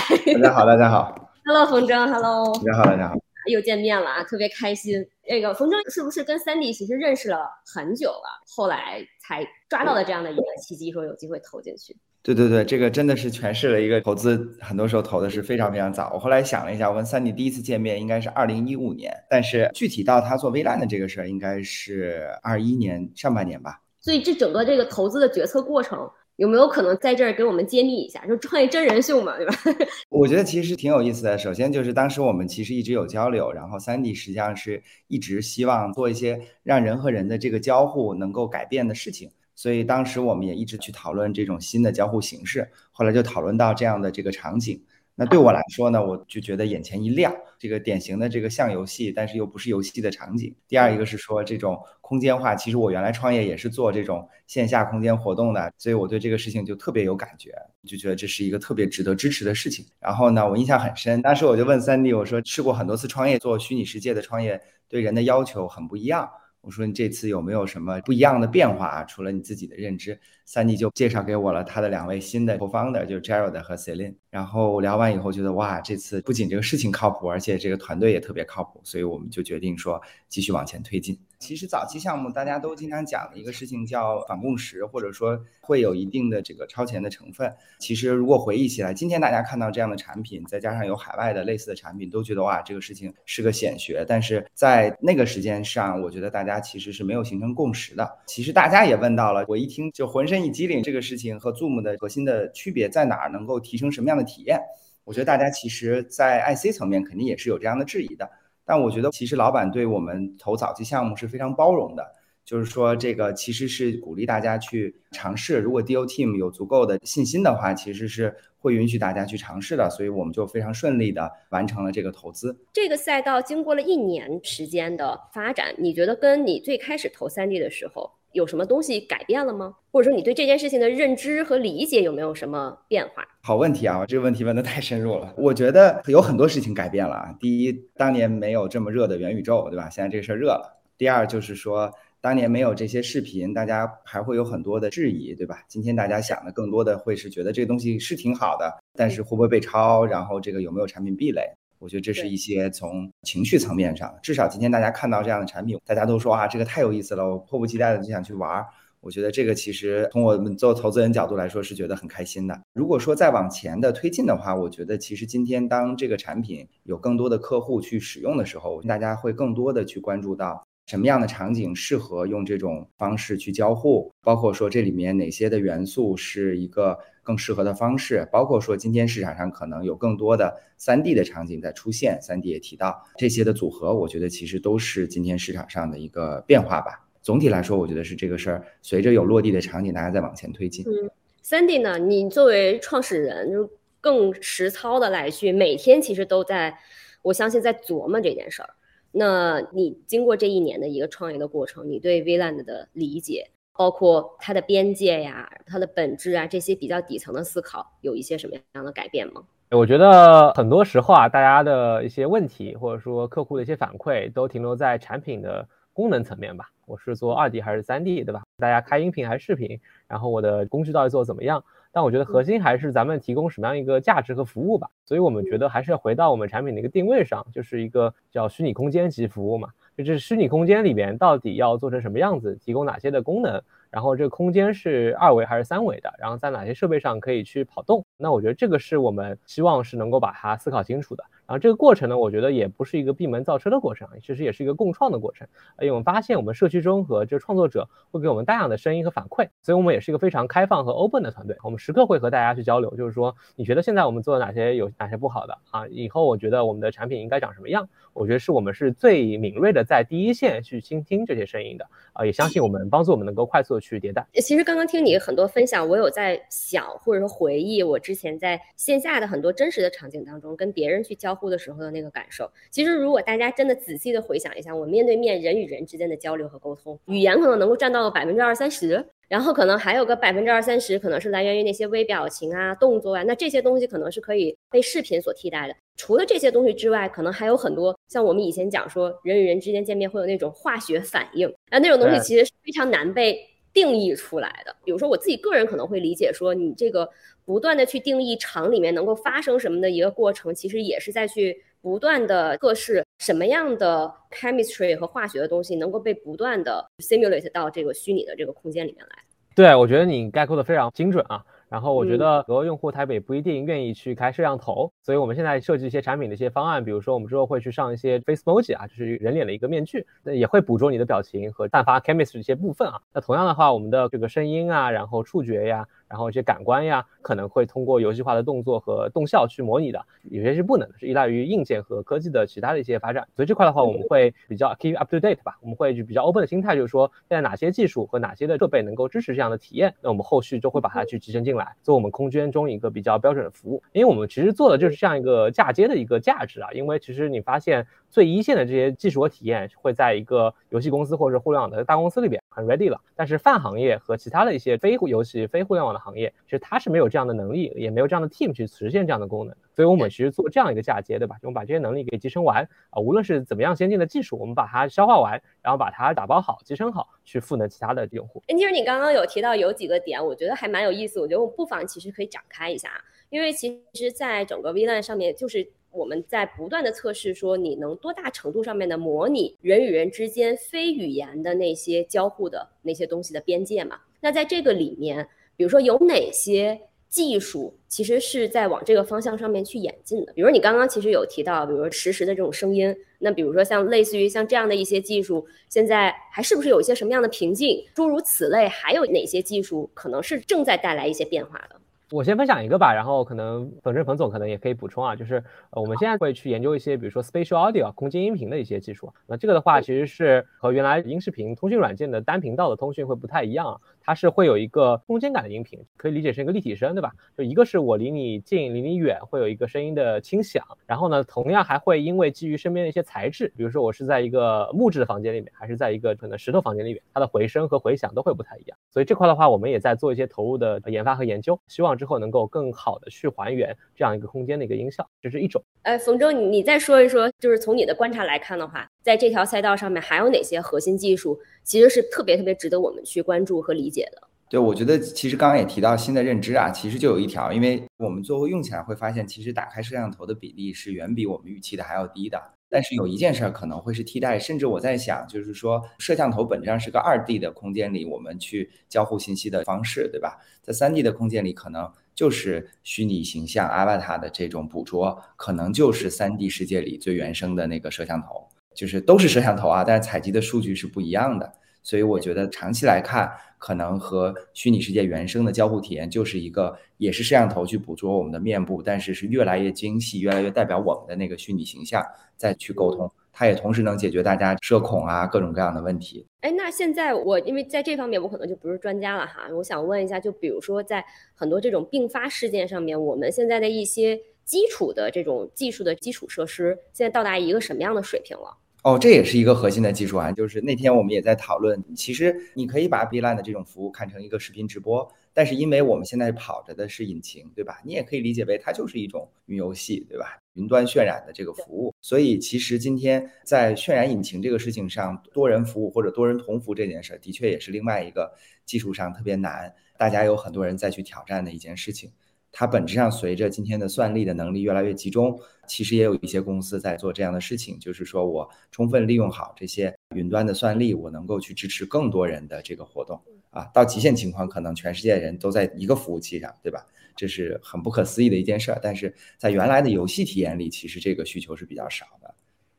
[0.42, 1.30] 大家好，大家好。
[1.44, 2.50] Hello，冯征，Hello。
[2.64, 3.14] 大家好，大家好。
[3.50, 5.06] 又见面了啊，特别开心。
[5.28, 11.94] 那个冯征是不是跟 Sandy 其实认识了很久了，后来才抓到了这样的一个契机，说有机会投进去？
[12.22, 16.10] 对对对，这个真的是诠释了一个投资，很多时候投的是非常非常早。
[16.12, 23.80] 我后来想了一下，我跟三弟第一次见面应该是二零一五年，但是具体到他做微烂的这个事儿，应该是二一年上半年吧。
[24.00, 25.98] 所以这整个这个投资的决策过程，
[26.36, 28.26] 有没有可能在这儿给我们揭秘一下？
[28.26, 29.54] 就创业真人秀嘛，对吧？
[30.10, 31.38] 我觉得其实挺有意思的。
[31.38, 39.30] 首先就是当时我们其实一直有交流，然后三弟实际上是一直希望做一些让人和人的这个交互能够改变的事情。
[39.58, 44.80] 所以当时我们也一直去讨论这种新的交互形式，后来就讨论到这样的这个场景。
[45.16, 50.54] 那对我来说呢，我就觉得眼前一亮，这个典型的这个像游戏，但是又不是游戏的场景。
[50.68, 57.50] 第二一个是说这种空间化，其实我原来创业也是做这种线下空间活动的，所以我对这个事情就特别有感觉，
[57.84, 59.84] 就觉得这是一个特别值得支持的事情。
[59.98, 66.30] 然后呢，我印象很深，当时我就问三弟，我说试过很多次创业，做虚拟世界的创业，对人的要求很不一样。
[66.60, 69.04] 我说你这次有没有什么不一样的变化啊？
[69.04, 74.14] 除了你自己的认知，三弟就介绍给我了他的两位新的 co-founder，就是 Jared 和 Celine。
[74.30, 81.18] 然后聊完以后，觉得哇，这次不仅这个事情靠谱，而且这个团队也特别靠谱，所以我们就决定说继续往前推进。
[81.38, 87.54] 其实早期项目大家都经常讲的一个事情叫反共识，或者说会有一定的这个超前的成分。
[87.78, 94.04] 其实如果回忆起来，今天大家看到这样的产品，再加上有海外的类似的产品，都觉得哇，这个事情是个显学。
[94.06, 98.18] 但是在那个时间上，我觉得大家其实是没有形成共识的。
[98.26, 103.30] 其实大家也问到了，我一听就浑身一激灵，这个事情和 Zoom 的核心的区别在哪儿？
[103.30, 104.60] 能够提升什么样的体验？
[105.04, 108.28] 我觉得大家其实，在 IC 层面肯定也是有这样的质疑的。
[108.68, 112.04] 但我觉得，其实老板对我们投早期项目是非常包容的，
[112.44, 115.58] 就是说，这个其实是鼓励大家去尝试。
[115.58, 119.88] 如果 DO Team 有足够的信心的话，其实是会允许大家去尝试的。
[119.88, 122.54] 所以我们就非常顺利的完成了这个投资。
[122.74, 128.17] 这个赛道经过了一年时间的发展，你觉得跟你最开始投三 D 的时候？
[128.32, 129.74] 有什么东西改变了吗？
[129.90, 133.26] 或者说你对这件事情的认知和理解有没有什么变化？
[133.42, 135.32] 好问题啊，这个问题问的太深入了。
[135.36, 137.34] 我觉得有很多事情改变了啊。
[137.40, 139.88] 第一，当年没有这么热的元宇宙，对吧？
[139.88, 140.78] 现在这个事儿热了。
[140.96, 145.62] 第二，就是说当年没有这些视频，大家还会有很多的质疑，对吧？
[145.68, 150.04] 今天大家想的更多的会是觉得这个东西是挺好的，但是会不会被抄？
[150.04, 151.42] 然后这个有没有产品壁垒？
[151.78, 158.64] 我觉得这是一些从情绪层面上，至少今天大家看到这样的产品，大家都说啊，这个太有意思了，我迫不及待的就想去玩。
[159.00, 162.60] 我觉得这个其实从我们做投资人角度来说是觉得很开心的。
[162.74, 170.66] 如果说再往前的推进的话，我觉得其实今天当这个产品有更多的客户去使用的时候，大家会更多的去关注到。
[170.88, 174.10] 什么样的场景适合用这种方式去交互？
[174.22, 178.26] 包括说这里面哪些的元素是一个更适合的方式？
[178.32, 187.06] 包括说今天市场上可能有更多的三 D 的场景在出现，三 D 也提到这些的组合，我觉得其实都是今天市场上的一个变化吧。
[187.20, 190.86] 总体来说，我觉得是这个事儿，随着有落地的场景，大家在往前推进。
[190.88, 191.10] 嗯，
[191.42, 191.98] 三 D 呢？
[191.98, 193.70] 你作为创始人，就
[194.00, 196.78] 更实操的来去，每天其实都在，
[197.20, 198.70] 我相信在琢磨这件事儿。
[199.18, 209.42] 那你经过这一年的一个创业的过程，你对 VLAN 的理解，包括它的边界呀、它的本质啊这些比较底层的思考，有一些什么样的改变吗？
[209.72, 216.70] 我觉得很多时候啊，大家的一些问题或者说客户的一些反馈，都停留在产品的功能层面吧。
[216.86, 218.44] 我是做二 D 还是三 D，对吧？
[218.58, 219.80] 大家开音频还是视频？
[220.06, 221.62] 然后我的工具到底做的怎么样？
[221.92, 224.88] 但我觉得核心还是咱们提供什么样一个价值和服务吧。
[225.04, 229.68] 所以我们觉得还是要回到我们产品的一个定位上，就是一个叫虚拟空间级服务嘛。
[229.96, 233.60] 就是虚拟空间里边到底要做成什么样子，提供哪些的功能？
[233.90, 236.12] 然后这个空间是二维还是三维的？
[236.18, 238.04] 然后在哪些设备上可以去跑动？
[238.16, 241.24] 那我觉得这个是我们希望是能够把它思考清楚的。
[241.48, 245.48] 然后这个过程呢，我觉得也不是一个闭门造车的过程，其实也是一个共创的过程。
[245.80, 251.56] 因为我们发现我们社区中和这创作者会给我们大量的声音和反馈，所以我们也是一个非常开放和 open 的团队。
[251.64, 255.88] 我们时刻会和大家去交流，就是说你觉得现在我们做的哪些有哪些不好的啊？
[255.88, 257.88] 以后我觉得我们的产品应该长什么样？
[258.12, 264.26] 我觉得是我们是最敏锐的在第一线去倾听这些声音的啊，也相信我们帮助我们能够快速的去迭代。
[264.34, 272.08] 其实刚刚听你很多分享，我有在想或者说回忆我之前在线下的很多真实的场景当中跟别人去交互的时候的那个。
[272.10, 283.22] 感受其实，如果大家真的仔细的回想一下，我面对面人与人之间的交流和沟通，语言可能能够占到百分之二三十，然后可能还有个百分之二三十，可能是来源于那些微表情啊、动作啊。
[283.24, 285.76] 那这些东西可能是可以被视频所替代的。
[285.96, 293.38] 除了这些东西之外，可能还有很多像我们以前讲说，人与人之间见面会有那种化学反应，那那种东西其实是非常难被
[293.72, 294.74] 定义出来的。
[294.84, 297.08] 比如说，我自己个人可能会理解说，你这个
[297.44, 301.62] 不断的去定义场里面能够发生什么的一个过程，其实也是在去。
[301.80, 309.16] 不断的测试什么样的 chemistry 和化学的东西能够被不断的 simulate 到这个虚拟的这个空间里面来。
[309.54, 311.40] 对，我觉得你概括的非常精准啊。
[311.68, 323.00] 然后我觉得很多用户他也不一定愿意去开摄像头，所以我们现在设计一些产品的一些方案，比如说我们之后会去上一些 face emoji 啊，就是人脸的一个面具，那也会捕捉你的表情和散发 chemistry 一些部分啊。
[323.12, 325.86] 那同样的话，我们的这个声音啊，然后触觉呀。
[326.08, 333.26] 然后一些感官呀，可能会通过游戏化的动作和动效去模拟的，有些是不能的，是依赖于硬件和科技的其他的一些发展。
[333.36, 343.82] 所以这块的话，我们会比较 keep up to date 吧，我们会就比较 open 的心态，就是说现在哪些技术和哪些的设备能够支持这样的体验，那我们后续就会把它去集成进来，做我们空间中一个比较标准的服务。
[343.92, 347.86] 因为我们其实做的就是这样一个嫁接的一个价值啊，因为其实你发现。
[348.10, 359.54] 最一线的这些技术和体验会在一个游戏公司或者互联网的大公司里边很 ready 了，但是泛行业和其他的一些非游戏、非互联网的行业，其实它是没有这样的能力，也没有这样的 team 去实现这样的功能。
[359.74, 361.36] 所以我们其实做这样一个嫁接，对吧？
[361.42, 368.42] 我们把这些能力给集成完啊，无论是怎么样先进的技术，我们把它消化完，然后把它打包好、集成好，去赋能其他的用户。
[368.48, 372.90] 其实你刚刚有提到有几个点，我觉得还蛮有意思，我觉得我不妨其实可以展开一下，
[373.30, 375.68] 因为其实在整个 VLAN 上面就是。
[375.90, 383.98] 我们在不断的测试，说你能多大程度上面的模拟人与人之间非语言的那些交互的那些东西的边界嘛？
[384.20, 385.26] 那在这个里面，
[385.58, 390.32] 比如说有哪些技术其实是在往这个方向上面去演进的？
[390.34, 397.84] 比如你刚刚其实有提到，比如说实时的这种声音，那比如说像类似于像这样的一些技术，现在还是不是有一些什么样的瓶颈？
[397.92, 401.80] 诸如此类，还有哪些技术可能是正在带来一些变化的？
[402.10, 409.12] 我先分享一个吧，然后可能冯正冯总可能也可以补充啊，就是呃我们现在会去研究一些，比如说 spatial audio 空间音频的一些技术。
[409.26, 413.78] 那这个的话，其实是和原来音视频通讯软件的单频道的通讯会不太一样。
[414.00, 417.12] 它是会有一个空间感的音频，可以理解成一个立体声，对吧？
[417.36, 420.64] 就一个是我离你近，离你远，会有一个声音的轻响。
[420.86, 428.78] 然后呢，同样还会因为基于身边的一些材质，比如说我是在一个木质的房间里面，还是在一个可能石头房间里面，它的回声和回响都会不太一样。
[428.88, 435.60] 所以这块的话，我们也在做一些投入的研发和研究，希望之后能够更好的去还原这样一个空间的一个音效，这是一种。
[435.82, 444.22] 呃，冯周，你你再说一说，就是从你的观察来看的话，在这条赛道上面还有哪些核心技术，其实是特别特别值得我们去关注和理解的？
[444.48, 452.40] 对，我觉得其实刚刚也提到新的认知啊，其实就有一条，因为我们最后用起来会发现，其实打开摄像头的比例是远比我们预期的还要低的。
[452.70, 460.38] 但是有一件事儿可能会是替代，甚至我在想，就是说摄像头本质上是个二 D 的空间里，我们去交互信息的方式，对吧？
[460.62, 471.52] 在三 D 的空间里，可能就是虚拟形象 Avatar 的这种捕捉，可能就是三 D 世界里最原生的那个摄像头，就是都是摄像头啊，但是采集的数据是不一样的。
[471.82, 473.30] 所以我觉得长期来看。
[473.60, 482.04] 可能和虚拟世界原生的交互体验就是一个，也是摄像头去捕捉我们的面部，但是是越来越精细，越来越代表我们的那个虚拟形象，
[482.36, 483.10] 再去沟通。
[483.32, 486.26] 它也同时能解决大家社恐啊各种各样的问题。
[486.40, 498.56] 哎，那现在我因为在这方面我可能就不是专家了哈，我想问一下，就比如说在很多这种并发事件上面，我们现在的一些基础的这种技术的基础设施，现在到达一个什么样的水平了？
[498.82, 505.08] 哦，这也是一个核心的技术啊，就是那天我们也在讨论，其实你可以把 B 站的这种服务看成一个视频直播。
[505.38, 507.80] 但是因为我们现在跑着的是引擎，对吧？
[507.84, 510.36] 你也可以理解为它就是一种云游戏，对吧？
[510.54, 511.94] 云端渲染的这个服务。
[512.00, 518.34] 所以其实今天在渲染引擎这个事情上，多人服务或者多人同服这件事，的确也是另外一个
[518.66, 522.10] 技术上特别难，大家有很多人再去挑战的一件事情。
[522.50, 533.22] 它本质上随着今天的算力的能力越来越集中，其实也有一些公司在做这样的事情，就是说我充分利用好这些云端的算力，我能够去支持更多人的这个活动。
[533.58, 536.86] 啊，到极限情况，可能全世界人都在一个服务器上，对吧？
[537.16, 538.78] 这是很不可思议的一件事儿。
[538.80, 542.32] 但是在原来的游戏体验里，其实这个需求是比较少的。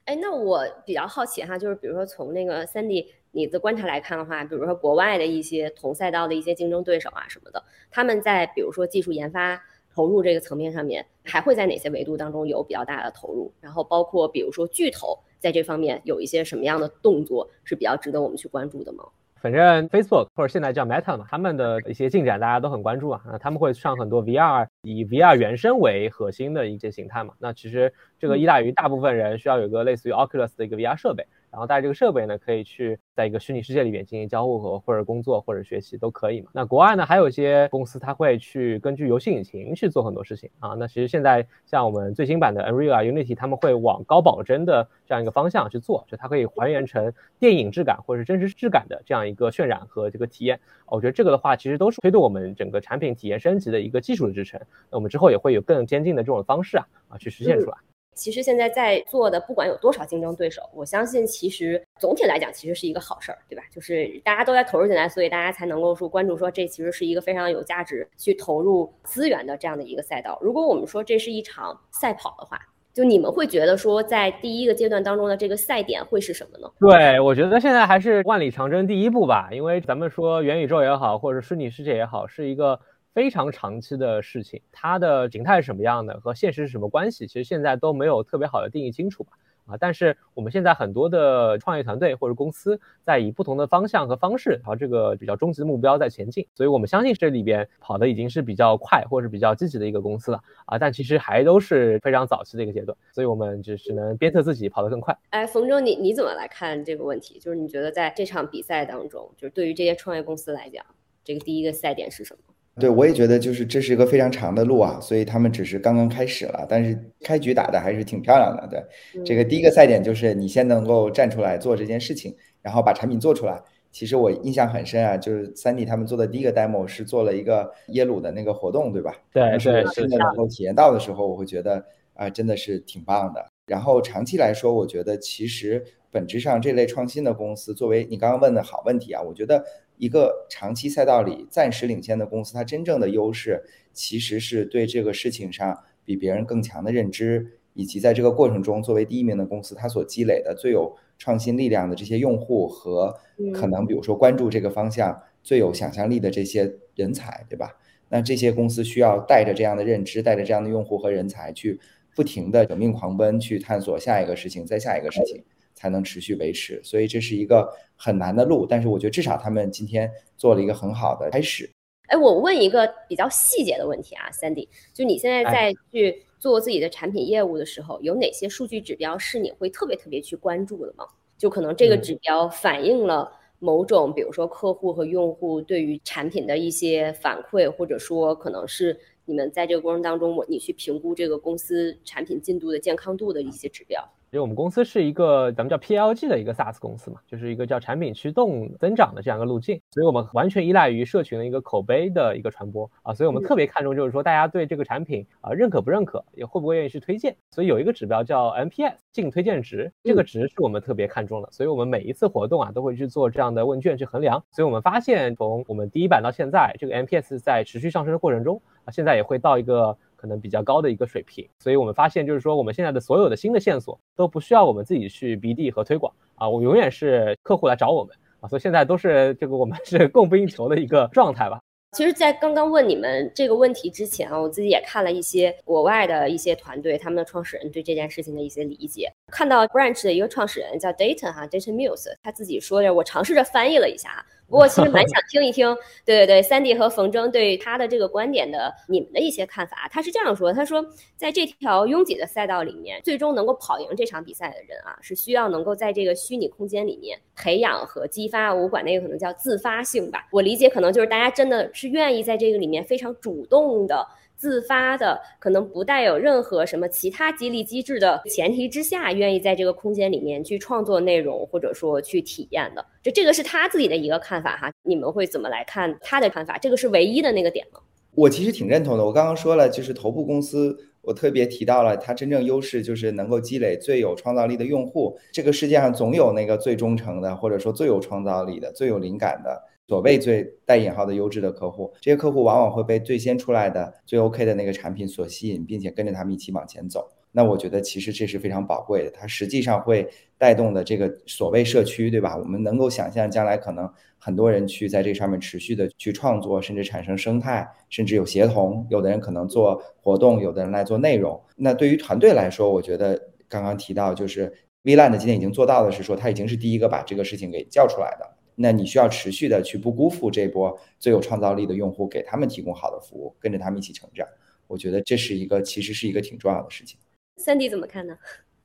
[0.06, 7.62] 哎，那我比较好奇哈，就是比如说从那个 Sandy 你的观察来看的话，比如说国外的一些同赛道的一些竞争对手啊什么的，
[7.92, 9.62] 他们在比如说技术研发
[9.94, 13.52] 投入这个层面上面，还会在哪些维度当中有比较大的投入？
[13.60, 19.04] 然后包括比如说巨头在这方面有一些什么样的动作是比较值得我们去关注的吗？
[19.42, 23.22] 反正 Facebook 或者现在叫 Meta 嘛，他们的一些进展大家都很关注啊。
[23.26, 27.34] 那他们会上很多 VR，以 VR 原生为核心的一些形态嘛。
[27.40, 31.26] 那其实这个依赖于大部分人需要有一个类似于 Oculus 的一个 VR 设备。
[31.52, 36.52] 然后带这个设备呢，可以去在一个虚拟世界里面进行交互和或者工作或者学习都可以嘛。
[36.54, 40.70] 那国外呢，还有一些公司，它会去根据游戏引擎去做很多事情啊。
[40.78, 50.60] 那其实现在像我们最新版的 Unreal、Unity，他们会往高保真的这样一个方向去做，就它可以还原成电影质感或者是真实质感的这样一个渲染和这个体验。
[50.86, 54.60] 我觉得这个的话，其实都是推动我们整个产品体验升级的一个技术的支撑。
[54.90, 57.78] 那我们之后也会有更先进的这种方式啊啊去实现出来。
[58.16, 63.64] 其实现在在做的，不管有多少竞争对手，我相信其实总体来讲，其实是一个好事儿，对吧？
[63.74, 70.38] 就是大家都在投入进来，所以大家才能够说关注说这其实是一个非常有价值去投入资源的这样的一个赛道。
[70.42, 72.60] 如果我们说这是一场赛跑的话，
[72.94, 76.70] 就你们会觉得说在第一个阶段当中的这个赛点会是什么呢？
[76.80, 82.78] 对，我觉得现在还是万里长征第一步吧，因为咱们说元宇宙也好，或者虚拟世界也好，是一个。
[83.14, 89.32] 非常长期的事情，它的形态是什么样的，和现实是什么关系，其实现在都没有特别好的定义清楚吧。
[89.66, 105.16] 啊，但是我们现在很多的创业团队或者公司在以不同的方向和方式朝这个比较终极的目标在前进，所以我们相信这里边跑的已经是比较快或者是比较积极的一个公司了啊，但其实还都是非常早期的一个阶段，所以我们只是能鞭策自己跑得更快。
[105.30, 107.38] 哎，冯总，你你怎么来看这个问题？
[107.38, 110.84] 就是你觉得在这场比赛当中，就是对于这些创业公司来讲，
[111.24, 112.40] 这个第一个赛点是什么？
[112.80, 118.68] 对，我也觉得就是这是一个非常长的路啊，所以他们只是刚刚开始了，但是开局打的还是挺漂亮的。
[118.68, 123.62] 对，这个第一个赛点就是你先能够站出来做这件事情，然后把产品做出来。
[123.92, 129.16] 其实我印象很深啊，就是三 D 他们做的第一个 demo 是做了一个耶鲁的那个活动，对吧？
[129.34, 133.44] 对对，真的能够体验到的时候，我会觉得啊，真的是挺棒的。
[133.66, 139.64] 然后长期来说，我觉得其实本质上这类创新的公司，作为你刚刚问的好问题啊，我觉得。
[140.00, 153.14] 一个长期赛道里暂时领先的公司，它真正的优势其实是对这个事情上比别人更强的认知，以及在这个过程中作为第一名的公司，它所积累的最有创新力量的这些用户和
[153.54, 157.76] 可能比如说关注这个方向最有想象力的这些人才，对吧？
[158.08, 161.78] 那这些公司需要带着这样的认知，带着这样的用户和人才去
[162.16, 165.44] 不停的舍命狂奔，去探索下一个事情，再下一个事情。
[165.80, 168.66] 才能持续维持，所以这是一个很难的路。
[168.66, 171.70] 但是我觉得至少他们今天做了一个很好的开始。
[172.08, 181.06] 哎，我问一个比较细节的问题啊，Sandy，就你现在在去做自己的产品业务的时候，有哪些数据指标是你会特别特别去关注的吗？
[181.38, 194.04] 就可能这个指标反映了某种，比如说客户和用户对于产品的一些反馈，或者说可能是你们在这个过程当中，我你去评估这个公司产品进度的健康度的一些指标。
[194.32, 219.98] 因为我们公司是一个咱们叫 PLG 的一个 SaaS 公司嘛，就是一个叫产品驱动增长的这样一个路径，所以我们完全依赖于社群的一个口碑的一个传播啊，所以我们特别看重就是说大家对这个产品啊认可不认可，也会不会愿意去推荐，所以有一个指标叫 NPS 净推荐值，这个值是我们特别看重的，所以我们每一次活动啊都会去做这样的问卷去衡量，所以我们发现从我们第一版到现在，这个 NPS 在持续上升的过程中啊，现在也会到一个。
[220.20, 231.58] 可能比较高的一个水平，所以我们发现就是说，我们现在的所有的新的线索都不需要我们自己去 BD 和推广啊，我永远是客户来找我们啊，所以现在都是这个我们是供不应求的一个状态吧。
[231.94, 239.12] 其实，在刚刚问你们这个问题之前啊，我自己也看了一些国外的一些团队他们的创始人对这件事情的一些理解。
[239.32, 244.26] 看到 Branch 的一个创始人叫 Dayton 哈，Dayton Mills，他自己说的，我尝试着翻译了一下啊。
[244.50, 249.88] 不过其实蛮想听一听，对对对三弟和冯征对他的这个观点的你们的一些看法。
[249.92, 250.84] 他是这样说，他说
[251.16, 260.28] 在这条拥挤的赛道里面，最终能够跑赢这场比赛的人啊，是需要能够在这个虚拟空间里面培养和激发，我管那个可能叫自发性吧。
[260.32, 264.08] 我理解可能就是大家真的是愿意在这个里面非常主动的。
[264.40, 274.72] 自发的，可能不带有任何什么其他激励机制的前提之下，愿意在这个空间里面去创作内容，或者说去体验的，就这个是他自己的一个看法哈。
[274.82, 276.58] 你们会怎么来看他的看法？
[276.58, 277.82] 这个是唯一的那个点吗？
[278.16, 279.04] 我其实挺认同的。
[279.04, 285.20] 我刚刚说了，就是头部公司，我特别提到了它真正优势就是能够积累最有创造力的用户。
[285.34, 289.62] 这个世界上总有那个最忠诚的，或者说最有创造力的、最有灵感的。
[289.90, 297.10] 所谓最带引号的优质的客户，这些客户往往会被最先出来的最 OK 的那个产品所吸引，并且跟着他们一起往前走。
[297.32, 302.38] 那我觉得其实这是非常宝贵的，它实际上会带动的这个所谓社区，对吧？
[302.38, 308.86] 我们能够想象将来可能很多人去在这上面持续的去创作，甚至产生生态，甚至有协同。
[308.92, 311.42] 有的人可能做活动，有的人来做内容。
[311.56, 318.39] 那对于团队来说，我觉得刚刚提到就是 VLAN 今天已经做到的是说，他已经是第一个把这个事情给叫出来的。
[318.62, 324.28] 那你需要持续的去不辜负这波最有创造力的用户，给他们提供好的服务，跟着他们一起成长。
[324.68, 327.00] 我觉得这是一个其实是一个挺重要的事情。
[327.38, 328.18] 三 D 怎么看呢？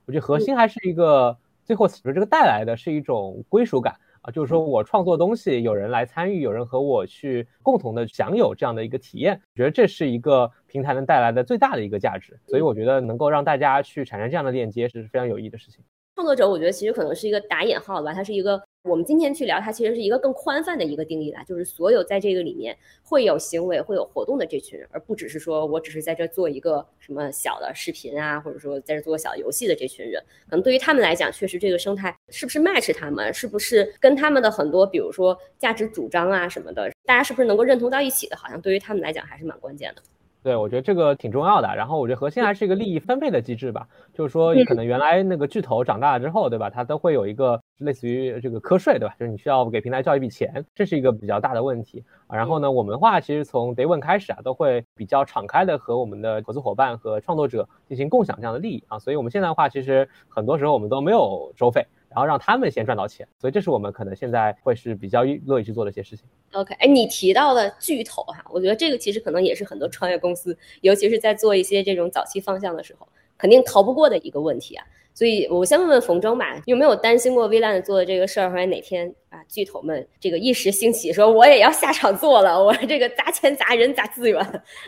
[0.05, 9.39] 我觉得核心还是一个最后说这个带来的是一种归属感啊，就是说我创作东西有人来参与，有人和我去共同的享有这样的一个体验。
[9.53, 12.37] 我觉得这是一个平台能带来的最大的一个价值。
[12.45, 15.81] 所以我觉得能够让大家去产生这样的链接是非常有意义的事情。
[16.15, 18.61] 创作者，我觉得其实可能是一个打引号吧，它是一个。
[18.87, 40.01] 我们今天去聊，它其实是一个更宽泛的一个定义啦，就是所有在这个里面会有行为、会有活动的这群人，而不只是说我只是在这做一个什么小的视频啊，或者说在这做小游戏的这群人，可能对于他们来讲，确实这个生态是不是 match 他们，是不是跟他们的很多，比如说价值主张啊什么的，大家是不是能够认同到一起的，好像对于他们来讲还是蛮关键的。
[40.45, 41.75] 对，我觉得这个挺重要的。
[41.75, 46.69] 然后我觉得核心还是一个利益分配的机制吧，就是说可能原来那个巨头长大了之后，对吧？
[46.69, 49.15] 它都会有一个类似于这个瞌税，对吧？
[49.19, 52.37] 就是你需要给平台交一笔钱，这是一个比较大的问题啊。
[52.37, 58.99] 然后呢，我们的话其实从 day one 开始啊，都会比较敞开的和我们的合作伙伴和创作者进行共享这样的利益啊。
[58.99, 61.87] 所以我们现在的话，其实很多时候我们都没有收费。
[62.15, 66.25] 然后让他们先赚到钱，所以这是我们可能现在会是比较乐意去做的一些事情。
[66.53, 73.05] OK，哎，你提到的巨头哈，我觉得这个其实可能也是很多创业公司，尤其是在做一些这种早期方向的时候，
[73.37, 74.85] 肯定逃不过的一个问题啊。
[75.13, 84.41] 所以我先问问冯征吧，有没有担心过 VLAN 做的这个事儿，或者哪天啊巨头们这个一时兴起，说我也要下场做了，我这个砸钱砸人砸资源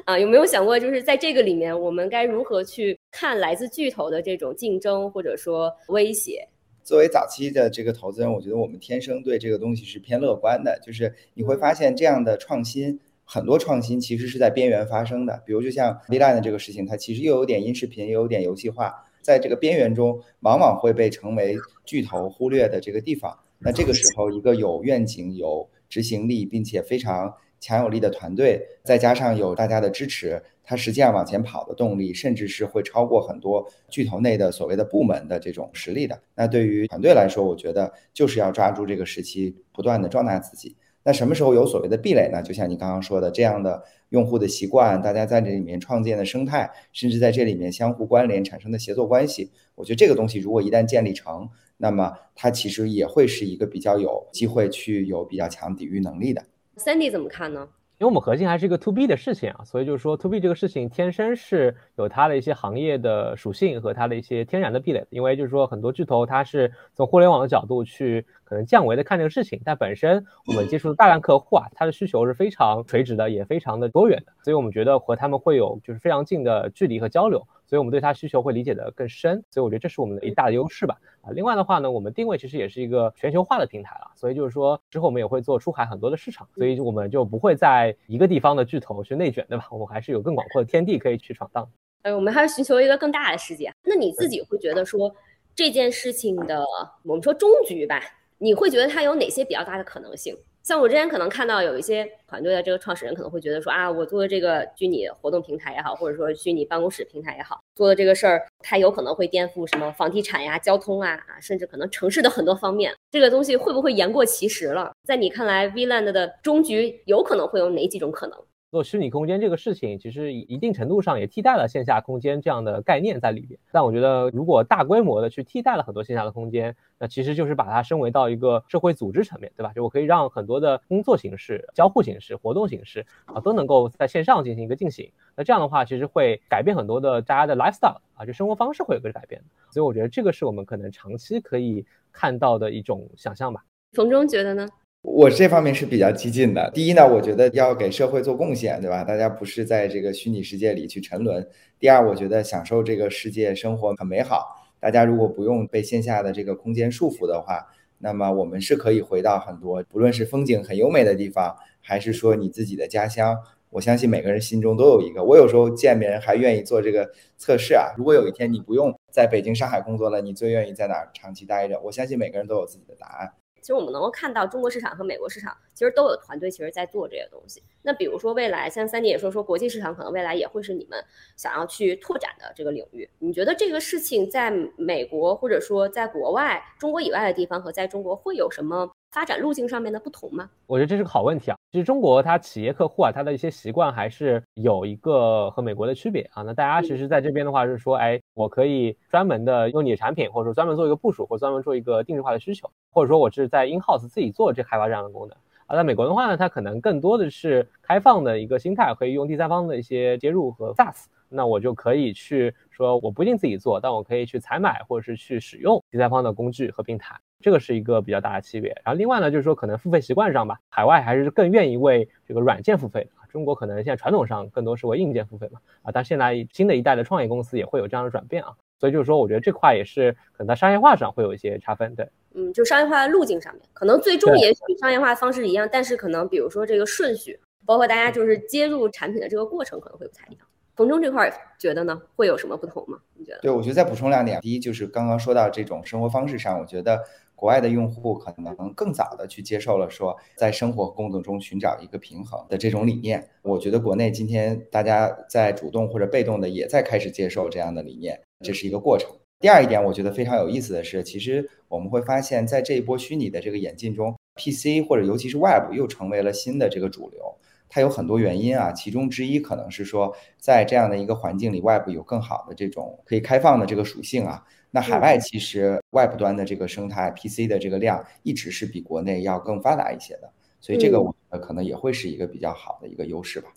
[0.05, 6.47] 啊，有没有想过就是在这个里面，我们该如何去看来自巨头的这种竞争或者说威胁？
[6.87, 10.79] 作为早期的这个投资人，我觉得我们天生对这个东西是偏乐观的。
[10.81, 15.43] 就是你会发现，这样的创新，很多创新其实是在边缘发生的。
[15.45, 23.37] 比如，就像 V Line 的这个事情，它其实又有点音视频，又有点游戏化，在这个边缘中，往往会被成为巨头忽略的这个地方。
[23.59, 30.41] 那这个时候，一个有愿景、有执行力，并且非常强有力的团队，再加上有大家的支持。
[30.63, 36.19] 它实际上往前跑的动力，甚至是会超过很多巨头内的所谓的部门的这种实力的。
[36.35, 40.75] 那对于团队来说，我觉得就是要抓住这个时期，不断的壮大自己。
[41.03, 42.43] 那什么时候有所谓的壁垒呢？
[42.43, 56.43] 就像你刚刚说的，这样的用户的习惯，大家在这里面创建的生态，甚至在这里面相互关联产生的协作关系，我觉得这个东西如果一旦建立成，那么它其实也会是一个比较有机会去有比较强抵御能力的。
[56.77, 57.67] Sandy 怎么看呢？
[57.99, 65.03] 因为我们核心还是一个 to B 的事情啊，所以就是说 to B 这个事情天生是有它的一些行业的属性和它的一些天然的壁垒。
[65.09, 77.45] 因为就是说很多巨头它是从互联网的角度去可能降维的看这个事情，但本身我们接触的大量客户啊，他的需求是非常垂直的，也非常的多元的，所以我们觉得和他们会有就是非常近的距离和交流。
[77.65, 80.95] 所以我们对他需求会理解的更深，所以我觉得这是我们的一大的优势吧。
[81.19, 89.67] 啊，另外的话呢，我们定位其实也是一个全球化的平台了，所以就是说之后我们也会做出海很多的市场，所以我们就不会在一个地方的巨头去内卷，对吧？
[89.69, 91.69] 我们还是有更广阔的天地可以去闯荡。
[92.03, 93.69] 呃，我们还是寻求一个更大的世界。
[93.83, 95.13] 那你自己会觉得说
[95.53, 96.63] 这件事情的，
[97.03, 98.01] 我们说终局吧，
[98.39, 100.37] 你会觉得它有哪些比较大的可能性？
[100.63, 112.93] 像我之前可能看到有一些团队的这个创始人可能会觉得说啊，我做的这个虚拟活动平台也好，或者说虚拟办公室平台也好，做的这个事儿，它有可能会颠覆什么房地产呀、交通啊啊，甚至可能城市的很多方面。
[113.09, 114.91] 这个东西会不会言过其实了？
[115.05, 118.37] 在你看来，Vland 的终局有可能会有哪几种可能？
[118.69, 123.57] 做虚拟空间这个事情，其实一定程度上也替代了线下空间这样的概念在里边。
[123.71, 129.71] 但我觉得，如果大规模的去替代了很多线下的空间，那其实就是把它升维到一个社会组织层面，对吧？
[129.73, 135.09] 就我可以让很多的工作形式、交互形式、活动形式啊，都能够在线上进行一个进行。
[135.35, 139.41] 那这样的话，其实会改变很多的大家的 lifestyle 啊，就生活方式会有个改变。
[139.71, 143.63] 所以我觉得这个是我们可能长期可以看到的一种想象吧。
[143.93, 144.67] 冯中觉得呢？
[145.09, 146.69] 我这方面是比较激进的。
[146.71, 149.05] 第一呢，我觉得要给社会做贡献，对吧？
[149.05, 151.47] 大家不是在这个虚拟世界里去沉沦。
[151.79, 154.67] 第二，我觉得享受这个世界生活很美好。
[154.81, 157.67] 大家如果不用被线下的这个空间束缚的话，
[157.99, 163.37] 那么我们是可以回到很多，不论是风景很优美的地方，还是说你自己的家乡。
[163.69, 165.23] 我相信每个人心中都有一个。
[165.23, 167.93] 我有时候见别人还愿意做这个测试啊。
[167.97, 171.79] 如果有一天你不用在北京、上海工作了，你最愿意在哪儿长期待着？
[171.79, 173.31] 我相信每个人都有自己的答案。
[173.67, 177.61] 其实我们能够看到，中国市场和美国市场其实都有团队其实在做这些东西。
[177.81, 180.97] 那比如说未来，像三姐也说说，国际市场可能未来也会是你们
[181.35, 183.09] 想要去拓展的这个领域。
[183.19, 188.89] 你觉得这个事情在美国或者说在国外、中国以外的地方和在中国会有什么？
[189.11, 190.49] 发展路径上面的不同吗？
[190.67, 191.57] 我觉得这是个好问题啊。
[191.71, 196.43] 其实中国它企业客户啊，它的一些习惯还是有一个和美国的区别啊。
[196.43, 205.35] 那大家其实在这边的话是说，哎，我可以专门的用你的产品，或者说专门做一个部署，或专门做一个定制化的需求，或者说我是在 in house 自己做这开发这样的功能。
[205.65, 217.19] 而在美国的话呢，它可能更多的是开放的一个心态，可以用第三方的一些接入和 SaaS，那我就可以去说，我不一定自己做，但我可以去采买或者是去使用第三方的工具和平台。
[217.39, 240.47] 这个是一个比较大的区别，然后另外呢，就是说可能付费习惯上吧，海外还是更愿意为这个软件付费的，中国可能现在传统上更多是为硬件付费嘛，啊，但现在新的一代的创业公司也会有这样的转变啊，所以就是说，我觉得这块也是可能在商业化上会有一些差分，对，嗯，就商业化的路径上面，可能最终也许商业化方式一样，但是可能比如说这个顺序，包括大家就是接入产品的这个过程可能会不太一样。
[240.75, 242.97] 冯中这块觉得呢，会有什么不同吗？
[243.15, 243.39] 你觉得？
[243.39, 247.03] 对，我觉得再补充两点，第一就是刚刚说到这种生活方式上，我觉得。
[247.37, 253.29] 国外的用户可能更早的去接受了说，在生活工作中寻找一个平衡的这种理念。
[253.43, 259.11] 我觉得国内今天大家在主动或者被动的也在开始接受这样的理念，这是一个过程。
[259.39, 267.21] 第二一点，我觉得非常有意思的是，其实我们会发现，在这一波虚拟的这个演进中，PC 或者尤其是 Web 又成为了新的这个主流。
[267.69, 274.43] 它有很多原因啊，其中之一可能是说，在这样的一个环境里，Web 有更好的这种可以开放的这个属性啊。
[274.77, 283.49] 那海外其实 Web 端的这个生态，PC 的这个量一直是比国内要更发达一些的，所以这个我觉得可能也会是一个比较好的一个优势吧。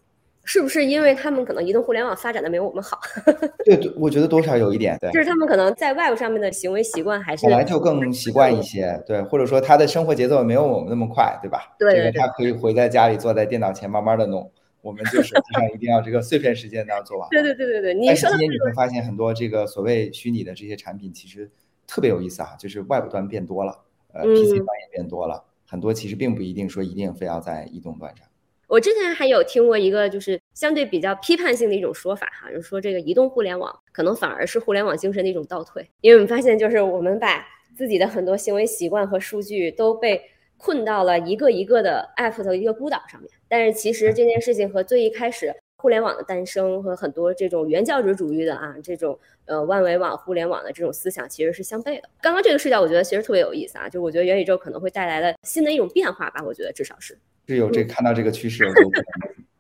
[0.45, 2.99] 是不是因为他们可能移动互联网发展的没有我们好？
[3.67, 11.77] 对，我觉得多少有一点，对，就是他们可能在 Web 上面的行为习惯还是本来就更习惯一些，对，或者说他的生活节奏没有我们那么快，对吧？
[11.79, 14.51] 对，这个他可以回在家里坐在电脑前慢慢的弄。
[14.83, 17.29] 我们就实际上一定要这个碎片时间都要做完。
[17.31, 21.51] 对对对对对，但是今年你会发现很多这个所谓虚拟的这些产品，其实
[21.87, 28.27] 特别有意思啊，就是外部端变多了，呃，PC 端也变多了，很多其实并不一定说一定非要在移动端上。
[28.67, 40.21] 我之前还有听过一个就是相对比较批判性的一种说法哈，就是说这个移动互联网可能反而是互联网精神的一种倒退，因为我们发现就是我们把自己的很多行为习惯和数据都被。
[40.63, 52.09] 困到了一个一个的 app 的一个孤岛上面，但是其实这件事情和最一开始互联网的诞生和很多这种原教旨主义的啊这种呃万维网互联网的这种思想其实是相悖的。
[52.21, 58.71] 刚刚这个视角我觉得其实特别有意思啊，就我觉得元宇宙可能会带来的新的一种变化吧，我觉得至少是是有这看到这个趋势。